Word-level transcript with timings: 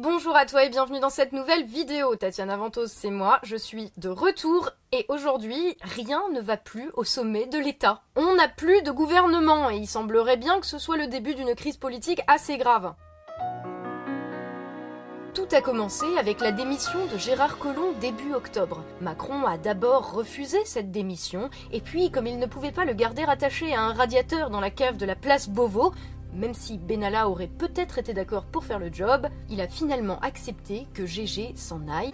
Bonjour 0.00 0.36
à 0.36 0.46
toi 0.46 0.62
et 0.62 0.68
bienvenue 0.68 1.00
dans 1.00 1.10
cette 1.10 1.32
nouvelle 1.32 1.64
vidéo. 1.64 2.14
Tatiana 2.14 2.56
Ventos, 2.56 2.86
c'est 2.86 3.10
moi, 3.10 3.40
je 3.42 3.56
suis 3.56 3.90
de 3.96 4.08
retour 4.08 4.70
et 4.92 5.04
aujourd'hui, 5.08 5.76
rien 5.82 6.22
ne 6.32 6.40
va 6.40 6.56
plus 6.56 6.92
au 6.94 7.02
sommet 7.02 7.46
de 7.46 7.58
l'État. 7.58 8.02
On 8.14 8.36
n'a 8.36 8.46
plus 8.46 8.80
de 8.82 8.92
gouvernement 8.92 9.70
et 9.70 9.76
il 9.76 9.88
semblerait 9.88 10.36
bien 10.36 10.60
que 10.60 10.66
ce 10.66 10.78
soit 10.78 10.96
le 10.96 11.08
début 11.08 11.34
d'une 11.34 11.56
crise 11.56 11.78
politique 11.78 12.20
assez 12.28 12.58
grave. 12.58 12.94
Tout 15.34 15.48
a 15.50 15.60
commencé 15.60 16.06
avec 16.16 16.40
la 16.40 16.52
démission 16.52 17.06
de 17.12 17.18
Gérard 17.18 17.58
Collomb 17.58 17.92
début 18.00 18.34
octobre. 18.34 18.84
Macron 19.00 19.46
a 19.46 19.58
d'abord 19.58 20.12
refusé 20.12 20.58
cette 20.64 20.92
démission, 20.92 21.50
et 21.72 21.80
puis, 21.80 22.12
comme 22.12 22.28
il 22.28 22.38
ne 22.38 22.46
pouvait 22.46 22.72
pas 22.72 22.84
le 22.84 22.94
garder 22.94 23.24
attaché 23.24 23.74
à 23.74 23.82
un 23.82 23.94
radiateur 23.94 24.50
dans 24.50 24.60
la 24.60 24.70
cave 24.70 24.96
de 24.96 25.06
la 25.06 25.16
place 25.16 25.48
Beauvau, 25.48 25.92
même 26.32 26.54
si 26.54 26.78
Benalla 26.78 27.28
aurait 27.28 27.48
peut-être 27.48 27.98
été 27.98 28.14
d'accord 28.14 28.44
pour 28.44 28.64
faire 28.64 28.78
le 28.78 28.92
job, 28.92 29.26
il 29.48 29.60
a 29.60 29.68
finalement 29.68 30.18
accepté 30.20 30.86
que 30.94 31.06
GG 31.06 31.54
s'en 31.56 31.88
aille 31.88 32.12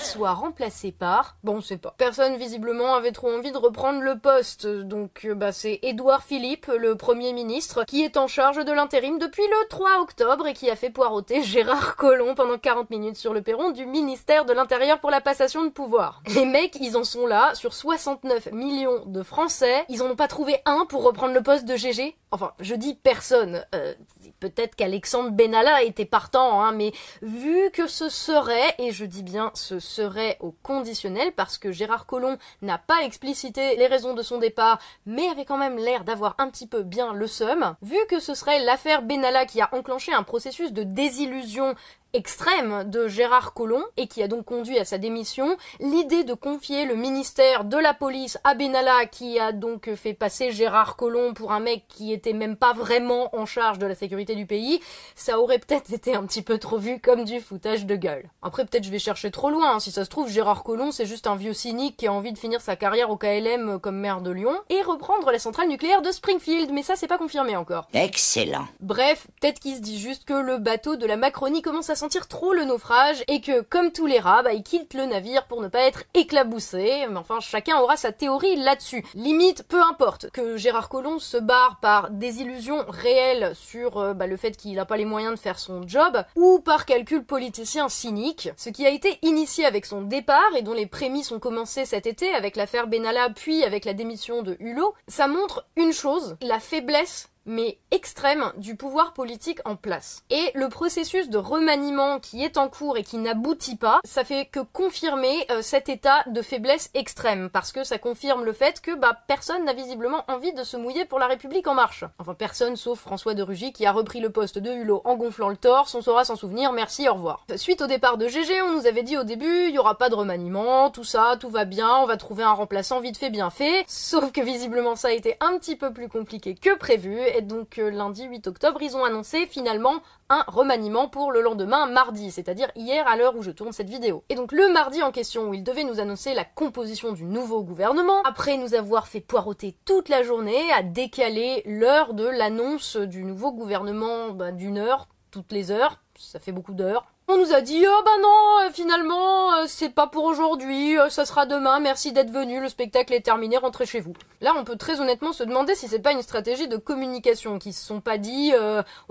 soit 0.00 0.32
remplacé 0.32 0.92
par... 0.92 1.36
Bon, 1.44 1.56
on 1.56 1.60
sait 1.60 1.78
pas. 1.78 1.94
Personne 1.98 2.36
visiblement 2.36 2.94
avait 2.94 3.12
trop 3.12 3.30
envie 3.30 3.52
de 3.52 3.56
reprendre 3.56 4.00
le 4.00 4.18
poste, 4.18 4.66
donc 4.66 5.24
euh, 5.24 5.34
bah 5.34 5.52
c'est 5.52 5.78
Édouard 5.82 6.22
Philippe, 6.22 6.66
le 6.66 6.96
Premier 6.96 7.32
ministre, 7.32 7.84
qui 7.84 8.02
est 8.02 8.16
en 8.16 8.26
charge 8.26 8.64
de 8.64 8.72
l'intérim 8.72 9.18
depuis 9.18 9.46
le 9.46 9.68
3 9.68 10.00
octobre 10.00 10.46
et 10.46 10.54
qui 10.54 10.70
a 10.70 10.76
fait 10.76 10.90
poireauter 10.90 11.42
Gérard 11.42 11.96
Collomb 11.96 12.34
pendant 12.34 12.58
40 12.58 12.90
minutes 12.90 13.16
sur 13.16 13.34
le 13.34 13.42
perron 13.42 13.70
du 13.70 13.86
ministère 13.86 14.44
de 14.44 14.52
l'Intérieur 14.52 15.00
pour 15.00 15.10
la 15.10 15.20
passation 15.20 15.64
de 15.64 15.70
pouvoir. 15.70 16.22
Les 16.34 16.44
mecs, 16.44 16.76
ils 16.80 16.96
en 16.96 17.04
sont 17.04 17.26
là, 17.26 17.54
sur 17.54 17.74
69 17.74 18.52
millions 18.52 19.04
de 19.06 19.22
Français, 19.22 19.84
ils 19.88 20.02
en 20.02 20.10
ont 20.10 20.16
pas 20.16 20.28
trouvé 20.28 20.60
un 20.64 20.86
pour 20.86 21.02
reprendre 21.02 21.34
le 21.34 21.42
poste 21.42 21.64
de 21.64 21.76
GG 21.76 22.16
Enfin, 22.30 22.52
je 22.60 22.74
dis 22.74 22.94
personne. 22.94 23.64
Euh, 23.74 23.94
peut-être 24.40 24.74
qu'Alexandre 24.74 25.30
Benalla 25.30 25.82
était 25.82 26.04
partant, 26.04 26.62
hein, 26.62 26.72
mais 26.72 26.92
vu 27.22 27.70
que 27.72 27.86
ce 27.86 28.08
serait, 28.08 28.74
et 28.78 28.92
je 28.92 29.04
dis 29.04 29.22
bien 29.22 29.50
ce 29.54 29.80
serait 29.80 30.36
au 30.40 30.52
conditionnel, 30.62 31.32
parce 31.32 31.58
que 31.58 31.72
Gérard 31.72 32.06
Collomb 32.06 32.38
n'a 32.62 32.78
pas 32.78 33.02
explicité 33.02 33.76
les 33.76 33.86
raisons 33.86 34.14
de 34.14 34.22
son 34.22 34.38
départ, 34.38 34.78
mais 35.06 35.28
avait 35.28 35.44
quand 35.44 35.58
même 35.58 35.78
l'air 35.78 36.04
d'avoir 36.04 36.34
un 36.38 36.48
petit 36.48 36.66
peu 36.66 36.82
bien 36.82 37.12
le 37.12 37.26
seum, 37.26 37.74
vu 37.82 37.98
que 38.08 38.20
ce 38.20 38.34
serait 38.34 38.64
l'affaire 38.64 39.02
Benalla 39.02 39.46
qui 39.46 39.60
a 39.60 39.68
enclenché 39.72 40.12
un 40.12 40.22
processus 40.22 40.72
de 40.72 40.82
désillusion 40.82 41.74
extrême 42.14 42.88
de 42.88 43.06
Gérard 43.06 43.52
Collomb 43.52 43.84
et 43.96 44.06
qui 44.06 44.22
a 44.22 44.28
donc 44.28 44.44
conduit 44.44 44.78
à 44.78 44.84
sa 44.84 44.98
démission, 44.98 45.56
l'idée 45.80 46.24
de 46.24 46.34
confier 46.34 46.86
le 46.86 46.94
ministère 46.94 47.64
de 47.64 47.76
la 47.76 47.94
police 47.94 48.38
à 48.44 48.54
Benalla 48.54 49.06
qui 49.06 49.38
a 49.38 49.52
donc 49.52 49.92
fait 49.94 50.14
passer 50.14 50.50
Gérard 50.50 50.96
Collomb 50.96 51.34
pour 51.34 51.52
un 51.52 51.60
mec 51.60 51.84
qui 51.88 52.12
était 52.12 52.32
même 52.32 52.56
pas 52.56 52.72
vraiment 52.72 53.34
en 53.36 53.46
charge 53.46 53.78
de 53.78 53.86
la 53.86 53.94
sécurité 53.94 54.34
du 54.34 54.46
pays, 54.46 54.80
ça 55.14 55.38
aurait 55.38 55.58
peut-être 55.58 55.92
été 55.92 56.14
un 56.14 56.24
petit 56.24 56.42
peu 56.42 56.58
trop 56.58 56.78
vu 56.78 56.98
comme 57.00 57.24
du 57.24 57.40
foutage 57.40 57.84
de 57.84 57.96
gueule. 57.96 58.30
Après 58.42 58.64
peut-être 58.64 58.84
je 58.84 58.90
vais 58.90 58.98
chercher 58.98 59.30
trop 59.30 59.50
loin, 59.50 59.74
hein. 59.74 59.80
si 59.80 59.90
ça 59.90 60.04
se 60.04 60.10
trouve 60.10 60.30
Gérard 60.30 60.64
Collomb 60.64 60.92
c'est 60.92 61.06
juste 61.06 61.26
un 61.26 61.36
vieux 61.36 61.52
cynique 61.52 61.96
qui 61.96 62.06
a 62.06 62.12
envie 62.12 62.32
de 62.32 62.38
finir 62.38 62.60
sa 62.60 62.76
carrière 62.76 63.10
au 63.10 63.16
KLM 63.16 63.78
comme 63.80 63.98
maire 63.98 64.22
de 64.22 64.30
Lyon 64.30 64.56
et 64.70 64.80
reprendre 64.82 65.30
la 65.30 65.38
centrale 65.38 65.68
nucléaire 65.68 66.02
de 66.02 66.10
Springfield, 66.10 66.70
mais 66.72 66.82
ça 66.82 66.96
c'est 66.96 67.06
pas 67.06 67.18
confirmé 67.18 67.56
encore. 67.56 67.88
Excellent. 67.92 68.66
Bref, 68.80 69.26
peut-être 69.40 69.60
qu'il 69.60 69.76
se 69.76 69.80
dit 69.80 69.98
juste 69.98 70.24
que 70.24 70.34
le 70.34 70.58
bateau 70.58 70.96
de 70.96 71.06
la 71.06 71.16
Macronie 71.16 71.62
commence 71.62 71.90
à 71.90 71.97
sentir 71.98 72.28
trop 72.28 72.52
le 72.52 72.64
naufrage 72.64 73.22
et 73.28 73.40
que, 73.40 73.60
comme 73.60 73.92
tous 73.92 74.06
les 74.06 74.20
rats, 74.20 74.42
bah, 74.42 74.52
il 74.52 74.62
quitte 74.62 74.94
le 74.94 75.04
navire 75.04 75.46
pour 75.46 75.60
ne 75.60 75.68
pas 75.68 75.82
être 75.82 76.04
éclaboussé. 76.14 77.06
Mais 77.10 77.16
enfin, 77.16 77.40
chacun 77.40 77.78
aura 77.78 77.96
sa 77.96 78.12
théorie 78.12 78.56
là-dessus. 78.56 79.04
Limite, 79.14 79.64
peu 79.64 79.82
importe 79.82 80.30
que 80.30 80.56
Gérard 80.56 80.88
Collomb 80.88 81.18
se 81.18 81.36
barre 81.36 81.78
par 81.80 82.10
des 82.10 82.40
illusions 82.40 82.84
réelles 82.88 83.52
sur 83.54 83.98
euh, 83.98 84.14
bah, 84.14 84.26
le 84.26 84.36
fait 84.36 84.56
qu'il 84.56 84.74
n'a 84.76 84.86
pas 84.86 84.96
les 84.96 85.04
moyens 85.04 85.34
de 85.34 85.38
faire 85.38 85.58
son 85.58 85.86
job 85.86 86.22
ou 86.36 86.60
par 86.60 86.86
calcul 86.86 87.24
politicien 87.24 87.88
cynique. 87.88 88.50
Ce 88.56 88.70
qui 88.70 88.86
a 88.86 88.90
été 88.90 89.18
initié 89.22 89.64
avec 89.64 89.84
son 89.84 90.02
départ 90.02 90.54
et 90.56 90.62
dont 90.62 90.74
les 90.74 90.86
prémices 90.86 91.32
ont 91.32 91.40
commencé 91.40 91.84
cet 91.84 92.06
été 92.06 92.32
avec 92.32 92.56
l'affaire 92.56 92.86
Benalla 92.86 93.28
puis 93.30 93.64
avec 93.64 93.84
la 93.84 93.94
démission 93.94 94.42
de 94.42 94.56
Hulot, 94.60 94.94
ça 95.08 95.26
montre 95.26 95.66
une 95.76 95.92
chose, 95.92 96.36
la 96.40 96.60
faiblesse 96.60 97.28
mais 97.48 97.78
extrême 97.90 98.52
du 98.56 98.76
pouvoir 98.76 99.14
politique 99.14 99.60
en 99.64 99.74
place. 99.74 100.22
Et 100.30 100.52
le 100.54 100.68
processus 100.68 101.28
de 101.30 101.38
remaniement 101.38 102.20
qui 102.20 102.44
est 102.44 102.58
en 102.58 102.68
cours 102.68 102.96
et 102.96 103.02
qui 103.02 103.18
n'aboutit 103.18 103.76
pas, 103.76 104.00
ça 104.04 104.22
fait 104.22 104.46
que 104.46 104.60
confirmer 104.60 105.46
euh, 105.50 105.62
cet 105.62 105.88
état 105.88 106.22
de 106.26 106.42
faiblesse 106.42 106.90
extrême, 106.94 107.48
parce 107.50 107.72
que 107.72 107.84
ça 107.84 107.98
confirme 107.98 108.44
le 108.44 108.52
fait 108.52 108.80
que 108.80 108.94
bah, 108.94 109.16
personne 109.26 109.64
n'a 109.64 109.72
visiblement 109.72 110.24
envie 110.28 110.52
de 110.52 110.62
se 110.62 110.76
mouiller 110.76 111.06
pour 111.06 111.18
la 111.18 111.26
République 111.26 111.66
en 111.66 111.74
marche. 111.74 112.04
Enfin 112.18 112.34
personne 112.34 112.76
sauf 112.76 113.00
François 113.00 113.34
de 113.34 113.42
Rugy 113.42 113.72
qui 113.72 113.86
a 113.86 113.92
repris 113.92 114.20
le 114.20 114.30
poste 114.30 114.58
de 114.58 114.70
Hulot 114.70 115.02
en 115.04 115.16
gonflant 115.16 115.48
le 115.48 115.56
torse, 115.56 115.94
on 115.94 116.02
saura 116.02 116.24
s'en 116.24 116.36
souvenir, 116.36 116.72
merci, 116.72 117.08
au 117.08 117.14
revoir. 117.14 117.44
Suite 117.56 117.80
au 117.80 117.86
départ 117.86 118.18
de 118.18 118.28
GG, 118.28 118.60
on 118.62 118.76
nous 118.76 118.86
avait 118.86 119.02
dit 119.02 119.16
au 119.16 119.24
début, 119.24 119.68
il 119.68 119.74
y 119.74 119.78
aura 119.78 119.96
pas 119.96 120.10
de 120.10 120.14
remaniement, 120.14 120.90
tout 120.90 121.04
ça, 121.04 121.36
tout 121.40 121.48
va 121.48 121.64
bien, 121.64 121.96
on 121.96 122.06
va 122.06 122.16
trouver 122.16 122.42
un 122.42 122.52
remplaçant 122.52 123.00
vite 123.00 123.16
fait 123.16 123.30
bien 123.30 123.50
fait, 123.50 123.84
sauf 123.86 124.32
que 124.32 124.42
visiblement 124.42 124.96
ça 124.96 125.08
a 125.08 125.12
été 125.12 125.36
un 125.40 125.58
petit 125.58 125.76
peu 125.76 125.92
plus 125.92 126.08
compliqué 126.08 126.54
que 126.54 126.76
prévu, 126.76 127.18
donc 127.42 127.78
euh, 127.78 127.90
lundi 127.90 128.24
8 128.24 128.46
octobre, 128.46 128.80
ils 128.82 128.96
ont 128.96 129.04
annoncé 129.04 129.46
finalement 129.46 129.94
un 130.28 130.44
remaniement 130.46 131.08
pour 131.08 131.32
le 131.32 131.40
lendemain 131.40 131.86
mardi, 131.86 132.30
c'est-à-dire 132.30 132.70
hier 132.76 133.06
à 133.06 133.16
l'heure 133.16 133.36
où 133.36 133.42
je 133.42 133.50
tourne 133.50 133.72
cette 133.72 133.88
vidéo. 133.88 134.24
Et 134.28 134.34
donc 134.34 134.52
le 134.52 134.72
mardi 134.72 135.02
en 135.02 135.12
question 135.12 135.48
où 135.48 135.54
ils 135.54 135.64
devaient 135.64 135.84
nous 135.84 136.00
annoncer 136.00 136.34
la 136.34 136.44
composition 136.44 137.12
du 137.12 137.24
nouveau 137.24 137.62
gouvernement, 137.62 138.22
après 138.22 138.56
nous 138.56 138.74
avoir 138.74 139.08
fait 139.08 139.20
poireauter 139.20 139.76
toute 139.84 140.08
la 140.08 140.22
journée 140.22 140.70
à 140.72 140.82
décaler 140.82 141.62
l'heure 141.64 142.14
de 142.14 142.26
l'annonce 142.26 142.96
du 142.96 143.24
nouveau 143.24 143.52
gouvernement 143.52 144.30
bah, 144.30 144.52
d'une 144.52 144.78
heure, 144.78 145.08
toutes 145.30 145.52
les 145.52 145.70
heures, 145.70 146.00
ça 146.16 146.40
fait 146.40 146.52
beaucoup 146.52 146.74
d'heures, 146.74 147.06
on 147.30 147.36
nous 147.36 147.52
a 147.52 147.60
dit 147.60 147.84
oh 147.86 148.02
bah 148.06 148.10
non 148.22 148.66
euh, 148.66 148.70
finalement 148.72 149.52
euh, 149.52 149.64
c'est 149.66 149.90
pas 149.90 150.06
pour 150.06 150.24
aujourd'hui 150.24 150.98
euh, 150.98 151.10
ça 151.10 151.26
sera 151.26 151.44
demain 151.44 151.78
merci 151.78 152.12
d'être 152.12 152.30
venu 152.30 152.58
le 152.58 152.70
spectacle 152.70 153.12
est 153.12 153.20
terminé 153.20 153.58
rentrez 153.58 153.84
chez 153.84 154.00
vous. 154.00 154.14
Là 154.40 154.54
on 154.56 154.64
peut 154.64 154.76
très 154.76 155.00
honnêtement 155.00 155.34
se 155.34 155.44
demander 155.44 155.74
si 155.74 155.88
c'est 155.88 155.98
pas 155.98 156.12
une 156.12 156.22
stratégie 156.22 156.68
de 156.68 156.78
communication 156.78 157.58
qui 157.58 157.74
se 157.74 157.84
sont 157.84 158.00
pas 158.00 158.16
dit 158.16 158.52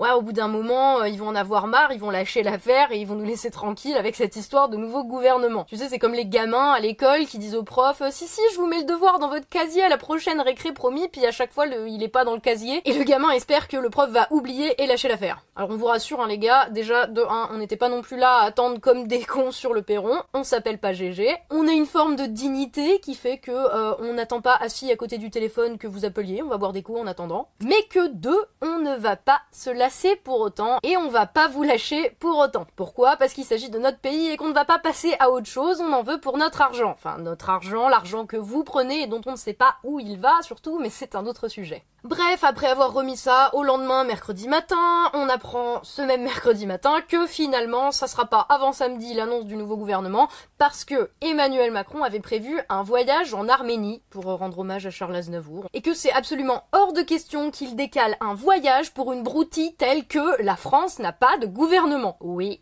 ouais 0.00 0.10
au 0.10 0.22
bout 0.22 0.32
d'un 0.32 0.48
moment 0.48 1.04
ils 1.04 1.18
vont 1.18 1.28
en 1.28 1.36
avoir 1.36 1.68
marre 1.68 1.92
ils 1.92 2.00
vont 2.00 2.10
lâcher 2.10 2.42
l'affaire 2.42 2.90
et 2.90 2.98
ils 2.98 3.06
vont 3.06 3.14
nous 3.14 3.24
laisser 3.24 3.52
tranquilles 3.52 3.96
avec 3.96 4.16
cette 4.16 4.34
histoire 4.34 4.68
de 4.68 4.76
nouveau 4.76 5.04
gouvernement. 5.04 5.64
Tu 5.64 5.76
sais 5.76 5.88
c'est 5.88 6.00
comme 6.00 6.14
les 6.14 6.26
gamins 6.26 6.72
à 6.72 6.80
l'école 6.80 7.26
qui 7.26 7.38
disent 7.38 7.54
aux 7.54 7.62
profs 7.62 8.02
si 8.10 8.26
si 8.26 8.40
je 8.52 8.56
vous 8.56 8.66
mets 8.66 8.80
le 8.80 8.84
devoir 8.84 9.20
dans 9.20 9.28
votre 9.28 9.48
casier 9.48 9.84
à 9.84 9.88
la 9.88 9.98
prochaine 9.98 10.40
récré 10.40 10.72
promis 10.72 11.06
puis 11.08 11.24
à 11.24 11.30
chaque 11.30 11.52
fois 11.52 11.66
il 11.66 12.02
est 12.02 12.08
pas 12.08 12.24
dans 12.24 12.34
le 12.34 12.40
casier 12.40 12.82
et 12.84 12.98
le 12.98 13.04
gamin 13.04 13.30
espère 13.30 13.68
que 13.68 13.76
le 13.76 13.90
prof 13.90 14.10
va 14.10 14.26
oublier 14.30 14.82
et 14.82 14.86
lâcher 14.86 15.08
l'affaire 15.08 15.44
alors 15.58 15.70
on 15.70 15.76
vous 15.76 15.86
rassure 15.86 16.20
hein, 16.20 16.28
les 16.28 16.38
gars 16.38 16.70
déjà 16.70 17.08
de 17.08 17.20
1 17.20 17.48
on 17.52 17.58
n'était 17.58 17.76
pas 17.76 17.88
non 17.88 18.00
plus 18.00 18.16
là 18.16 18.36
à 18.36 18.44
attendre 18.44 18.78
comme 18.78 19.08
des 19.08 19.24
cons 19.24 19.50
sur 19.50 19.74
le 19.74 19.82
perron. 19.82 20.22
On 20.32 20.44
s'appelle 20.44 20.78
pas 20.78 20.92
GG. 20.92 21.36
On 21.50 21.66
a 21.66 21.72
une 21.72 21.84
forme 21.84 22.14
de 22.14 22.26
dignité 22.26 23.00
qui 23.00 23.16
fait 23.16 23.38
que 23.38 23.50
euh, 23.50 23.96
on 23.98 24.12
n'attend 24.12 24.40
pas 24.40 24.54
assis 24.54 24.92
à 24.92 24.96
côté 24.96 25.18
du 25.18 25.30
téléphone 25.30 25.76
que 25.76 25.88
vous 25.88 26.04
appeliez. 26.04 26.44
On 26.44 26.48
va 26.48 26.58
boire 26.58 26.72
des 26.72 26.84
coups 26.84 27.00
en 27.00 27.08
attendant. 27.08 27.48
Mais 27.60 27.82
que 27.90 28.06
deux, 28.06 28.38
on 28.62 28.78
ne 28.78 28.94
va 28.94 29.16
pas 29.16 29.40
se 29.50 29.70
lasser 29.70 30.14
pour 30.14 30.38
autant 30.38 30.78
et 30.84 30.96
on 30.96 31.08
va 31.08 31.26
pas 31.26 31.48
vous 31.48 31.64
lâcher 31.64 32.16
pour 32.20 32.38
autant. 32.38 32.68
Pourquoi? 32.76 33.16
Parce 33.16 33.32
qu'il 33.32 33.44
s'agit 33.44 33.68
de 33.68 33.80
notre 33.80 33.98
pays 33.98 34.28
et 34.28 34.36
qu'on 34.36 34.50
ne 34.50 34.54
va 34.54 34.64
pas 34.64 34.78
passer 34.78 35.16
à 35.18 35.30
autre 35.30 35.48
chose. 35.48 35.80
On 35.80 35.92
en 35.92 36.04
veut 36.04 36.20
pour 36.20 36.38
notre 36.38 36.62
argent. 36.62 36.92
Enfin, 36.92 37.18
notre 37.18 37.50
argent, 37.50 37.88
l'argent 37.88 38.26
que 38.26 38.36
vous 38.36 38.62
prenez 38.62 39.02
et 39.02 39.06
dont 39.08 39.22
on 39.26 39.32
ne 39.32 39.36
sait 39.36 39.54
pas 39.54 39.74
où 39.82 39.98
il 39.98 40.20
va 40.20 40.40
surtout, 40.42 40.78
mais 40.78 40.90
c'est 40.90 41.16
un 41.16 41.26
autre 41.26 41.48
sujet. 41.48 41.84
Bref, 42.04 42.44
après 42.44 42.68
avoir 42.68 42.92
remis 42.92 43.16
ça 43.16 43.50
au 43.54 43.64
lendemain, 43.64 44.04
mercredi 44.04 44.46
matin, 44.46 45.10
on 45.14 45.28
apprend 45.28 45.80
ce 45.82 46.00
même 46.00 46.22
mercredi 46.22 46.64
matin 46.64 47.00
que 47.08 47.26
finalement 47.26 47.90
ça 47.90 48.06
sera 48.06 48.26
pas 48.26 48.46
avant 48.48 48.72
samedi 48.72 49.14
l'annonce 49.14 49.46
du 49.46 49.56
nouveau 49.56 49.76
gouvernement 49.76 50.28
parce 50.58 50.84
que 50.84 51.10
Emmanuel 51.20 51.72
Macron 51.72 52.04
avait 52.04 52.20
prévu 52.20 52.60
un 52.68 52.84
voyage 52.84 53.34
en 53.34 53.48
Arménie 53.48 54.00
pour 54.10 54.26
rendre 54.26 54.60
hommage 54.60 54.86
à 54.86 54.90
Charles 54.90 55.16
Aznavour 55.16 55.66
et 55.74 55.82
que 55.82 55.92
c'est 55.92 56.12
absolument 56.12 56.68
hors 56.70 56.92
de 56.92 57.02
question 57.02 57.50
qu'il 57.50 57.74
décale 57.74 58.16
un 58.20 58.34
voyage 58.34 58.94
pour 58.94 59.12
une 59.12 59.24
broutille 59.24 59.74
telle 59.74 60.06
que 60.06 60.40
la 60.40 60.54
France 60.54 61.00
n'a 61.00 61.12
pas 61.12 61.36
de 61.38 61.46
gouvernement. 61.46 62.16
Oui, 62.20 62.60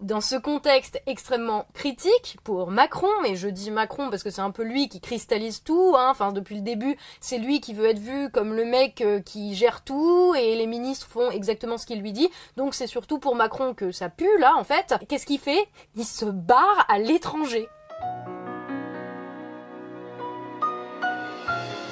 dans 0.00 0.20
ce 0.20 0.36
contexte 0.36 1.00
extrêmement 1.06 1.66
critique 1.74 2.38
pour 2.44 2.70
Macron, 2.70 3.08
et 3.24 3.36
je 3.36 3.48
dis 3.48 3.70
Macron 3.70 4.10
parce 4.10 4.22
que 4.22 4.30
c'est 4.30 4.40
un 4.40 4.50
peu 4.50 4.62
lui 4.62 4.88
qui 4.88 5.00
cristallise 5.00 5.62
tout, 5.62 5.94
hein, 5.96 6.08
enfin 6.10 6.32
depuis 6.32 6.56
le 6.56 6.62
début, 6.62 6.96
c'est 7.20 7.38
lui 7.38 7.60
qui 7.60 7.74
veut 7.74 7.86
être 7.86 7.98
vu 7.98 8.30
comme 8.30 8.54
le 8.54 8.64
mec 8.64 9.00
euh, 9.00 9.20
qui 9.20 9.54
gère 9.54 9.82
tout, 9.82 10.34
et 10.34 10.56
les 10.56 10.66
ministres 10.66 11.06
font 11.06 11.30
exactement 11.30 11.78
ce 11.78 11.86
qu'il 11.86 12.00
lui 12.00 12.12
dit, 12.12 12.30
donc 12.56 12.74
c'est 12.74 12.86
surtout 12.86 13.18
pour 13.18 13.34
Macron 13.34 13.74
que 13.74 13.92
ça 13.92 14.08
pue 14.08 14.38
là 14.38 14.54
en 14.56 14.64
fait. 14.64 14.94
Qu'est-ce 15.08 15.26
qu'il 15.26 15.38
fait? 15.38 15.68
Il 15.96 16.04
se 16.04 16.24
barre 16.24 16.86
à 16.88 16.98
l'étranger. 16.98 17.68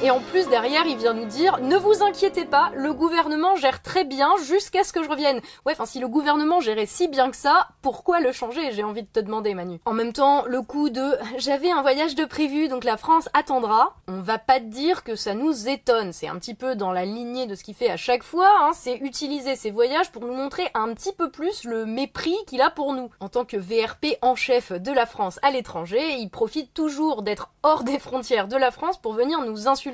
Et 0.00 0.12
en 0.12 0.20
plus 0.20 0.46
derrière, 0.46 0.86
il 0.86 0.96
vient 0.96 1.12
nous 1.12 1.24
dire 1.24 1.58
ne 1.60 1.76
vous 1.76 2.04
inquiétez 2.04 2.44
pas, 2.44 2.70
le 2.76 2.92
gouvernement 2.92 3.56
gère 3.56 3.82
très 3.82 4.04
bien 4.04 4.30
jusqu'à 4.44 4.84
ce 4.84 4.92
que 4.92 5.02
je 5.02 5.08
revienne. 5.08 5.40
Ouais, 5.66 5.72
enfin 5.72 5.86
si 5.86 5.98
le 5.98 6.06
gouvernement 6.06 6.60
gérait 6.60 6.86
si 6.86 7.08
bien 7.08 7.32
que 7.32 7.36
ça, 7.36 7.66
pourquoi 7.82 8.20
le 8.20 8.30
changer 8.30 8.70
J'ai 8.70 8.84
envie 8.84 9.02
de 9.02 9.08
te 9.08 9.18
demander, 9.18 9.54
Manu. 9.54 9.80
En 9.86 9.94
même 9.94 10.12
temps, 10.12 10.44
le 10.46 10.62
coup 10.62 10.88
de 10.88 11.16
j'avais 11.38 11.72
un 11.72 11.82
voyage 11.82 12.14
de 12.14 12.24
prévu, 12.24 12.68
donc 12.68 12.84
la 12.84 12.96
France 12.96 13.28
attendra. 13.32 13.96
On 14.06 14.20
va 14.20 14.38
pas 14.38 14.60
te 14.60 14.66
dire 14.66 15.02
que 15.02 15.16
ça 15.16 15.34
nous 15.34 15.68
étonne. 15.68 16.12
C'est 16.12 16.28
un 16.28 16.36
petit 16.36 16.54
peu 16.54 16.76
dans 16.76 16.92
la 16.92 17.04
lignée 17.04 17.48
de 17.48 17.56
ce 17.56 17.64
qu'il 17.64 17.74
fait 17.74 17.90
à 17.90 17.96
chaque 17.96 18.22
fois. 18.22 18.50
Hein. 18.60 18.70
C'est 18.74 18.98
utiliser 18.98 19.56
ses 19.56 19.72
voyages 19.72 20.12
pour 20.12 20.22
nous 20.22 20.34
montrer 20.34 20.70
un 20.74 20.94
petit 20.94 21.12
peu 21.12 21.28
plus 21.28 21.64
le 21.64 21.86
mépris 21.86 22.36
qu'il 22.46 22.60
a 22.60 22.70
pour 22.70 22.92
nous. 22.92 23.10
En 23.18 23.28
tant 23.28 23.44
que 23.44 23.56
VRP 23.56 24.16
en 24.22 24.36
chef 24.36 24.70
de 24.70 24.92
la 24.92 25.06
France 25.06 25.40
à 25.42 25.50
l'étranger, 25.50 26.18
il 26.20 26.30
profite 26.30 26.72
toujours 26.72 27.22
d'être 27.22 27.50
hors 27.64 27.82
des 27.82 27.98
frontières 27.98 28.46
de 28.46 28.56
la 28.56 28.70
France 28.70 28.98
pour 29.00 29.12
venir 29.12 29.40
nous 29.40 29.66
insulter, 29.66 29.87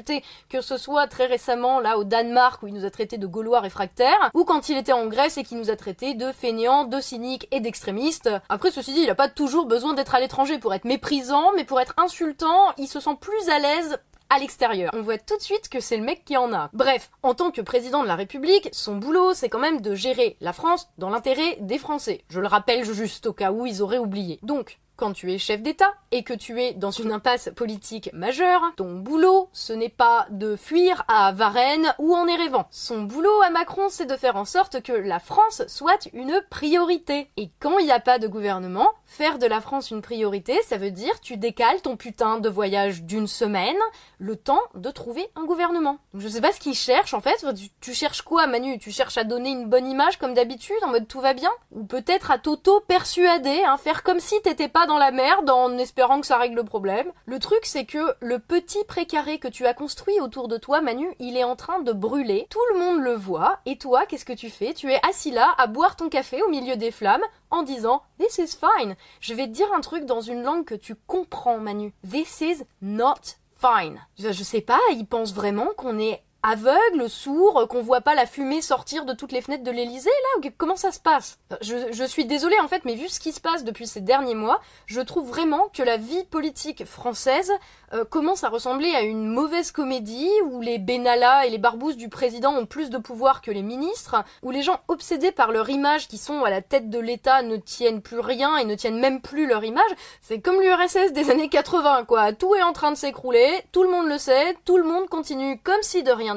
que 0.48 0.60
ce 0.60 0.76
soit 0.76 1.06
très 1.06 1.26
récemment 1.26 1.80
là 1.80 1.98
au 1.98 2.04
Danemark 2.04 2.62
où 2.62 2.66
il 2.66 2.74
nous 2.74 2.84
a 2.84 2.90
traité 2.90 3.18
de 3.18 3.26
Gaulois 3.26 3.60
réfractaires, 3.60 4.30
ou 4.34 4.44
quand 4.44 4.68
il 4.68 4.76
était 4.76 4.92
en 4.92 5.06
Grèce 5.06 5.38
et 5.38 5.44
qu'il 5.44 5.58
nous 5.58 5.70
a 5.70 5.76
traité 5.76 6.14
de 6.14 6.32
fainéants, 6.32 6.84
de 6.84 7.00
cyniques 7.00 7.48
et 7.50 7.60
d'extrémistes. 7.60 8.30
Après 8.48 8.70
ceci 8.70 8.92
dit, 8.92 9.02
il 9.02 9.10
a 9.10 9.14
pas 9.14 9.28
toujours 9.28 9.66
besoin 9.66 9.94
d'être 9.94 10.14
à 10.14 10.20
l'étranger 10.20 10.58
pour 10.58 10.74
être 10.74 10.84
méprisant, 10.84 11.52
mais 11.56 11.64
pour 11.64 11.80
être 11.80 11.94
insultant, 11.96 12.72
il 12.78 12.88
se 12.88 13.00
sent 13.00 13.16
plus 13.20 13.48
à 13.48 13.58
l'aise 13.58 13.98
à 14.30 14.38
l'extérieur. 14.38 14.90
On 14.94 15.02
voit 15.02 15.18
tout 15.18 15.36
de 15.36 15.42
suite 15.42 15.68
que 15.68 15.80
c'est 15.80 15.96
le 15.96 16.02
mec 16.02 16.24
qui 16.24 16.36
en 16.36 16.52
a. 16.52 16.70
Bref, 16.72 17.10
en 17.22 17.34
tant 17.34 17.50
que 17.50 17.60
président 17.60 18.02
de 18.02 18.08
la 18.08 18.16
République, 18.16 18.68
son 18.72 18.96
boulot, 18.96 19.34
c'est 19.34 19.48
quand 19.48 19.58
même 19.58 19.80
de 19.80 19.94
gérer 19.94 20.36
la 20.40 20.52
France 20.52 20.88
dans 20.98 21.10
l'intérêt 21.10 21.56
des 21.60 21.78
Français. 21.78 22.24
Je 22.28 22.40
le 22.40 22.48
rappelle 22.48 22.84
juste 22.84 23.26
au 23.26 23.32
cas 23.32 23.52
où 23.52 23.66
ils 23.66 23.82
auraient 23.82 23.98
oublié. 23.98 24.38
Donc, 24.42 24.78
quand 24.96 25.12
tu 25.12 25.32
es 25.32 25.38
chef 25.38 25.62
d'État 25.62 25.92
et 26.10 26.22
que 26.22 26.34
tu 26.34 26.60
es 26.62 26.72
dans 26.72 26.90
une 26.90 27.12
impasse 27.12 27.50
politique 27.54 28.10
majeure, 28.12 28.62
ton 28.76 28.94
boulot, 28.94 29.48
ce 29.52 29.72
n'est 29.72 29.88
pas 29.88 30.26
de 30.30 30.56
fuir 30.56 31.04
à 31.08 31.32
Varennes 31.32 31.94
ou 31.98 32.14
en 32.14 32.26
Erevan. 32.26 32.64
Son 32.70 33.02
boulot 33.02 33.42
à 33.42 33.50
Macron, 33.50 33.88
c'est 33.88 34.06
de 34.06 34.16
faire 34.16 34.36
en 34.36 34.44
sorte 34.44 34.82
que 34.82 34.92
la 34.92 35.18
France 35.18 35.62
soit 35.66 36.08
une 36.12 36.40
priorité. 36.50 37.30
Et 37.36 37.50
quand 37.58 37.78
il 37.78 37.86
n'y 37.86 37.92
a 37.92 38.00
pas 38.00 38.18
de 38.18 38.28
gouvernement, 38.28 38.88
faire 39.06 39.38
de 39.38 39.46
la 39.46 39.60
France 39.60 39.90
une 39.90 40.02
priorité, 40.02 40.60
ça 40.62 40.76
veut 40.76 40.90
dire 40.90 41.20
tu 41.20 41.36
décales 41.36 41.82
ton 41.82 41.96
putain 41.96 42.38
de 42.38 42.48
voyage 42.48 43.02
d'une 43.02 43.26
semaine, 43.26 43.76
le 44.18 44.36
temps 44.36 44.62
de 44.74 44.90
trouver 44.90 45.28
un 45.36 45.44
gouvernement. 45.44 45.98
Donc 46.12 46.22
je 46.22 46.28
sais 46.28 46.40
pas 46.40 46.52
ce 46.52 46.60
qu'il 46.60 46.74
cherche 46.74 47.14
en 47.14 47.20
fait. 47.20 47.44
Tu, 47.80 47.94
cherches 47.94 48.22
quoi, 48.22 48.46
Manu? 48.46 48.78
Tu 48.78 48.90
cherches 48.90 49.18
à 49.18 49.24
donner 49.24 49.50
une 49.50 49.68
bonne 49.68 49.86
image 49.86 50.18
comme 50.18 50.34
d'habitude, 50.34 50.76
en 50.82 50.88
mode 50.88 51.08
tout 51.08 51.20
va 51.20 51.34
bien? 51.34 51.50
Ou 51.72 51.84
peut-être 51.84 52.30
à 52.30 52.38
t'auto-persuader, 52.38 53.64
hein, 53.64 53.76
faire 53.76 54.02
comme 54.02 54.20
si 54.20 54.40
t'étais 54.42 54.68
pas 54.68 54.83
dans 54.86 54.98
la 54.98 55.10
merde 55.10 55.50
en 55.50 55.76
espérant 55.78 56.20
que 56.20 56.26
ça 56.26 56.38
règle 56.38 56.56
le 56.56 56.64
problème. 56.64 57.10
Le 57.26 57.38
truc, 57.38 57.60
c'est 57.64 57.84
que 57.84 58.14
le 58.20 58.38
petit 58.38 58.82
précaré 58.84 59.38
que 59.38 59.48
tu 59.48 59.66
as 59.66 59.74
construit 59.74 60.20
autour 60.20 60.48
de 60.48 60.56
toi, 60.56 60.80
Manu, 60.80 61.08
il 61.18 61.36
est 61.36 61.44
en 61.44 61.56
train 61.56 61.80
de 61.80 61.92
brûler. 61.92 62.46
Tout 62.50 62.60
le 62.72 62.78
monde 62.78 63.00
le 63.00 63.14
voit. 63.14 63.58
Et 63.66 63.76
toi, 63.76 64.06
qu'est-ce 64.06 64.24
que 64.24 64.32
tu 64.32 64.50
fais? 64.50 64.74
Tu 64.74 64.90
es 64.92 65.00
assis 65.08 65.30
là 65.30 65.54
à 65.58 65.66
boire 65.66 65.96
ton 65.96 66.08
café 66.08 66.42
au 66.42 66.48
milieu 66.48 66.76
des 66.76 66.90
flammes 66.90 67.24
en 67.50 67.62
disant 67.62 68.02
This 68.18 68.38
is 68.38 68.58
fine. 68.58 68.96
Je 69.20 69.34
vais 69.34 69.46
te 69.46 69.52
dire 69.52 69.72
un 69.74 69.80
truc 69.80 70.04
dans 70.04 70.20
une 70.20 70.42
langue 70.42 70.64
que 70.64 70.74
tu 70.74 70.94
comprends, 70.94 71.58
Manu. 71.58 71.92
This 72.08 72.40
is 72.40 72.62
not 72.82 73.36
fine. 73.58 74.00
Je 74.18 74.32
sais 74.42 74.60
pas, 74.60 74.80
il 74.92 75.06
pense 75.06 75.32
vraiment 75.32 75.68
qu'on 75.76 75.98
est 75.98 76.22
aveugle, 76.44 77.08
sourd, 77.08 77.66
qu'on 77.68 77.80
voit 77.80 78.02
pas 78.02 78.14
la 78.14 78.26
fumée 78.26 78.60
sortir 78.60 79.06
de 79.06 79.14
toutes 79.14 79.32
les 79.32 79.40
fenêtres 79.40 79.64
de 79.64 79.70
l'Elysée 79.70 80.10
là 80.10 80.50
Comment 80.58 80.76
ça 80.76 80.92
se 80.92 81.00
passe? 81.00 81.38
Je, 81.62 82.04
suis 82.04 82.26
désolée 82.26 82.58
en 82.62 82.68
fait, 82.68 82.84
mais 82.84 82.94
vu 82.94 83.08
ce 83.08 83.18
qui 83.18 83.32
se 83.32 83.40
passe 83.40 83.64
depuis 83.64 83.86
ces 83.86 84.02
derniers 84.02 84.34
mois, 84.34 84.60
je 84.84 85.00
trouve 85.00 85.26
vraiment 85.26 85.68
que 85.72 85.82
la 85.82 85.96
vie 85.96 86.24
politique 86.24 86.84
française 86.84 87.50
euh, 87.94 88.04
commence 88.04 88.44
à 88.44 88.50
ressembler 88.50 88.94
à 88.94 89.00
une 89.00 89.26
mauvaise 89.26 89.72
comédie 89.72 90.28
où 90.50 90.60
les 90.60 90.78
Benalla 90.78 91.46
et 91.46 91.50
les 91.50 91.58
barbouzes 91.58 91.96
du 91.96 92.10
président 92.10 92.54
ont 92.54 92.66
plus 92.66 92.90
de 92.90 92.98
pouvoir 92.98 93.40
que 93.40 93.50
les 93.50 93.62
ministres, 93.62 94.22
où 94.42 94.50
les 94.50 94.62
gens 94.62 94.80
obsédés 94.88 95.32
par 95.32 95.50
leur 95.50 95.70
image 95.70 96.08
qui 96.08 96.18
sont 96.18 96.44
à 96.44 96.50
la 96.50 96.60
tête 96.60 96.90
de 96.90 96.98
l'État 96.98 97.42
ne 97.42 97.56
tiennent 97.56 98.02
plus 98.02 98.20
rien 98.20 98.58
et 98.58 98.64
ne 98.64 98.74
tiennent 98.74 99.00
même 99.00 99.22
plus 99.22 99.46
leur 99.46 99.64
image. 99.64 99.82
C'est 100.20 100.40
comme 100.40 100.60
l'URSS 100.60 101.12
des 101.12 101.30
années 101.30 101.48
80 101.48 102.04
quoi. 102.04 102.34
Tout 102.34 102.54
est 102.54 102.62
en 102.62 102.74
train 102.74 102.90
de 102.90 102.96
s'écrouler, 102.96 103.62
tout 103.72 103.82
le 103.82 103.90
monde 103.90 104.08
le 104.08 104.18
sait, 104.18 104.56
tout 104.66 104.76
le 104.76 104.84
monde 104.84 105.08
continue 105.08 105.58
comme 105.62 105.82
si 105.82 106.02
de 106.02 106.12
rien 106.12 106.33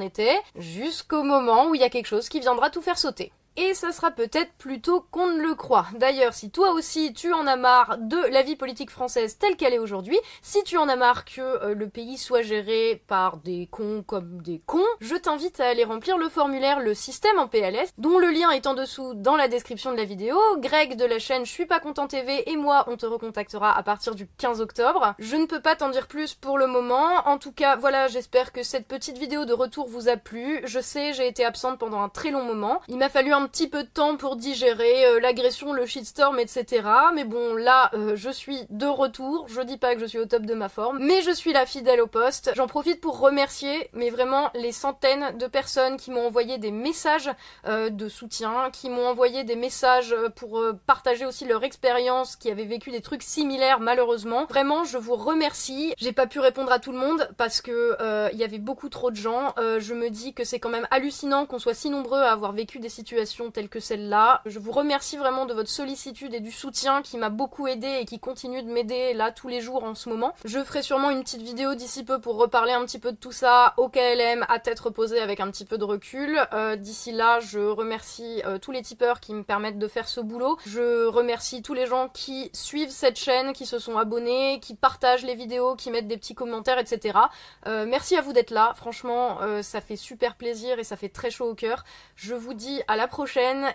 jusqu'au 0.55 1.23
moment 1.23 1.67
où 1.67 1.75
il 1.75 1.81
y 1.81 1.83
a 1.83 1.89
quelque 1.89 2.07
chose 2.07 2.29
qui 2.29 2.39
viendra 2.39 2.69
tout 2.69 2.81
faire 2.81 2.97
sauter 2.97 3.31
et 3.57 3.73
ça 3.73 3.91
sera 3.91 4.11
peut-être 4.11 4.53
plutôt 4.53 5.01
qu'on 5.11 5.27
ne 5.27 5.41
le 5.41 5.55
croit. 5.55 5.87
D'ailleurs, 5.95 6.33
si 6.33 6.51
toi 6.51 6.71
aussi 6.71 7.13
tu 7.13 7.33
en 7.33 7.47
as 7.47 7.55
marre 7.55 7.97
de 7.97 8.17
la 8.31 8.43
vie 8.43 8.55
politique 8.55 8.91
française 8.91 9.37
telle 9.37 9.55
qu'elle 9.55 9.73
est 9.73 9.79
aujourd'hui, 9.79 10.17
si 10.41 10.63
tu 10.63 10.77
en 10.77 10.87
as 10.87 10.95
marre 10.95 11.25
que 11.25 11.41
euh, 11.41 11.73
le 11.73 11.89
pays 11.89 12.17
soit 12.17 12.43
géré 12.43 13.03
par 13.07 13.37
des 13.37 13.67
cons 13.71 14.03
comme 14.05 14.41
des 14.43 14.61
cons, 14.65 14.85
je 15.01 15.15
t'invite 15.15 15.59
à 15.59 15.67
aller 15.67 15.83
remplir 15.83 16.17
le 16.17 16.29
formulaire 16.29 16.79
Le 16.79 16.93
système 16.93 17.39
en 17.39 17.47
PLS, 17.47 17.89
dont 17.97 18.19
le 18.19 18.29
lien 18.29 18.51
est 18.51 18.67
en 18.67 18.75
dessous 18.75 19.13
dans 19.15 19.35
la 19.35 19.47
description 19.47 19.91
de 19.91 19.97
la 19.97 20.05
vidéo. 20.05 20.37
Greg 20.59 20.95
de 20.95 21.05
la 21.05 21.17
chaîne 21.17 21.45
Je 21.45 21.51
suis 21.51 21.65
pas 21.65 21.79
content 21.79 22.07
TV 22.07 22.49
et 22.49 22.57
moi 22.57 22.85
on 22.87 22.95
te 22.95 23.07
recontactera 23.07 23.75
à 23.75 23.81
partir 23.81 24.13
du 24.13 24.27
15 24.37 24.61
octobre. 24.61 25.15
Je 25.17 25.35
ne 25.35 25.47
peux 25.47 25.61
pas 25.61 25.75
t'en 25.75 25.89
dire 25.89 26.07
plus 26.07 26.35
pour 26.35 26.59
le 26.59 26.67
moment. 26.67 27.07
En 27.25 27.39
tout 27.39 27.51
cas, 27.51 27.75
voilà, 27.75 28.07
j'espère 28.07 28.51
que 28.51 28.61
cette 28.61 28.87
petite 28.87 29.17
vidéo 29.17 29.45
de 29.45 29.53
retour 29.53 29.87
vous 29.87 30.09
a 30.09 30.17
plu. 30.17 30.61
Je 30.65 30.79
sais, 30.79 31.13
j'ai 31.13 31.27
été 31.27 31.43
absente 31.43 31.79
pendant 31.79 32.01
un 32.01 32.09
très 32.09 32.29
long 32.29 32.43
moment. 32.43 32.81
Il 32.87 32.97
m'a 32.97 33.09
fallu 33.09 33.33
un 33.33 33.46
petit 33.47 33.67
peu 33.67 33.83
de 33.83 33.89
temps 33.89 34.17
pour 34.17 34.35
digérer 34.35 35.05
euh, 35.05 35.19
l'agression, 35.19 35.73
le 35.73 35.85
shitstorm, 35.85 36.39
etc. 36.39 36.87
Mais 37.13 37.23
bon, 37.23 37.55
là, 37.55 37.89
euh, 37.93 38.15
je 38.15 38.29
suis 38.29 38.65
de 38.69 38.85
retour. 38.85 39.47
Je 39.47 39.61
dis 39.61 39.77
pas 39.77 39.95
que 39.95 40.01
je 40.01 40.05
suis 40.05 40.19
au 40.19 40.25
top 40.25 40.43
de 40.43 40.53
ma 40.53 40.69
forme, 40.69 40.99
mais 40.99 41.21
je 41.21 41.31
suis 41.31 41.53
la 41.53 41.65
fidèle 41.65 42.01
au 42.01 42.07
poste. 42.07 42.51
J'en 42.55 42.67
profite 42.67 43.01
pour 43.01 43.19
remercier, 43.19 43.89
mais 43.93 44.09
vraiment 44.09 44.49
les 44.53 44.71
centaines 44.71 45.37
de 45.37 45.47
personnes 45.47 45.97
qui 45.97 46.11
m'ont 46.11 46.27
envoyé 46.27 46.57
des 46.57 46.71
messages 46.71 47.31
euh, 47.67 47.89
de 47.89 48.09
soutien, 48.09 48.69
qui 48.71 48.89
m'ont 48.89 49.07
envoyé 49.07 49.43
des 49.43 49.55
messages 49.55 50.15
pour 50.35 50.61
partager 50.85 51.25
aussi 51.25 51.45
leur 51.45 51.63
expérience, 51.63 52.35
qui 52.35 52.51
avaient 52.51 52.65
vécu 52.65 52.91
des 52.91 53.01
trucs 53.01 53.23
similaires 53.23 53.79
malheureusement. 53.79 54.45
Vraiment, 54.45 54.83
je 54.83 54.97
vous 54.97 55.15
remercie. 55.15 55.93
J'ai 55.97 56.11
pas 56.11 56.27
pu 56.27 56.39
répondre 56.39 56.71
à 56.71 56.79
tout 56.79 56.91
le 56.91 56.97
monde 56.97 57.29
parce 57.37 57.61
que 57.61 57.97
il 58.33 58.37
y 58.37 58.43
avait 58.43 58.59
beaucoup 58.59 58.89
trop 58.89 59.11
de 59.11 59.15
gens. 59.15 59.53
je 59.57 59.93
me 59.93 60.09
dis 60.09 60.33
que 60.33 60.43
c'est 60.43 60.59
quand 60.59 60.69
même 60.69 60.87
hallucinant 60.91 61.45
qu'on 61.45 61.59
soit 61.59 61.73
si 61.73 61.89
nombreux 61.89 62.19
à 62.19 62.31
avoir 62.31 62.51
vécu 62.51 62.79
des 62.79 62.89
situations 62.89 63.36
telle 63.51 63.69
que 63.69 63.79
celle-là. 63.79 64.41
Je 64.45 64.59
vous 64.59 64.71
remercie 64.71 65.17
vraiment 65.17 65.45
de 65.45 65.53
votre 65.53 65.69
sollicitude 65.69 66.33
et 66.33 66.39
du 66.39 66.51
soutien 66.51 67.01
qui 67.01 67.17
m'a 67.17 67.29
beaucoup 67.29 67.67
aidé 67.67 67.99
et 68.01 68.05
qui 68.05 68.19
continue 68.19 68.63
de 68.63 68.69
m'aider 68.69 69.13
là 69.13 69.31
tous 69.31 69.47
les 69.47 69.61
jours 69.61 69.83
en 69.83 69.95
ce 69.95 70.09
moment. 70.09 70.33
Je 70.45 70.63
ferai 70.63 70.81
sûrement 70.81 71.09
une 71.09 71.23
petite 71.23 71.41
vidéo 71.41 71.75
d'ici 71.75 72.03
peu 72.03 72.19
pour 72.19 72.37
reparler 72.37 72.73
un 72.73 72.83
petit 72.85 72.99
peu 72.99 73.11
de 73.11 73.17
tout 73.17 73.31
ça 73.31 73.73
au 73.77 73.89
KLM 73.89 74.45
à 74.49 74.59
tête 74.59 74.79
reposée 74.79 75.19
avec 75.19 75.39
un 75.39 75.49
petit 75.51 75.65
peu 75.65 75.77
de 75.77 75.83
recul. 75.83 76.39
Euh, 76.53 76.75
d'ici 76.75 77.11
là, 77.11 77.39
je 77.39 77.59
remercie 77.59 78.41
euh, 78.45 78.57
tous 78.57 78.71
les 78.71 78.81
tipeurs 78.81 79.19
qui 79.19 79.33
me 79.33 79.43
permettent 79.43 79.79
de 79.79 79.87
faire 79.87 80.07
ce 80.07 80.19
boulot. 80.19 80.57
Je 80.65 81.05
remercie 81.05 81.61
tous 81.61 81.73
les 81.73 81.85
gens 81.85 82.09
qui 82.09 82.49
suivent 82.53 82.89
cette 82.89 83.17
chaîne, 83.17 83.53
qui 83.53 83.65
se 83.65 83.79
sont 83.79 83.97
abonnés, 83.97 84.59
qui 84.61 84.75
partagent 84.75 85.23
les 85.23 85.35
vidéos, 85.35 85.75
qui 85.75 85.91
mettent 85.91 86.07
des 86.07 86.17
petits 86.17 86.35
commentaires, 86.35 86.79
etc. 86.79 87.19
Euh, 87.67 87.85
merci 87.87 88.15
à 88.17 88.21
vous 88.21 88.33
d'être 88.33 88.51
là. 88.51 88.73
Franchement, 88.75 89.37
ça 89.61 89.81
fait 89.81 89.95
super 89.95 90.35
plaisir 90.35 90.79
et 90.79 90.83
ça 90.83 90.95
fait 90.95 91.09
très 91.09 91.29
chaud 91.29 91.49
au 91.49 91.55
cœur. 91.55 91.83
Je 92.15 92.33
vous 92.33 92.53
dis 92.53 92.81
à 92.87 92.95
la 92.95 93.07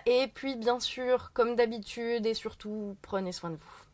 et 0.05 0.27
puis 0.27 0.55
bien 0.55 0.79
sûr, 0.79 1.31
comme 1.33 1.55
d'habitude 1.55 2.25
et 2.25 2.33
surtout, 2.33 2.97
prenez 3.01 3.31
soin 3.31 3.51
de 3.51 3.55
vous. 3.57 3.92